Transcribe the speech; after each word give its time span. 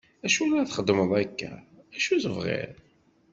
Acu 0.25 0.43
la 0.45 0.63
txeddmeḍ 0.69 1.11
akka? 1.21 1.51
acu 1.95 2.15
tebɣiḍ? 2.23 2.73